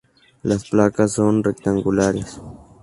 [0.41, 2.41] Las placas son rectangulares.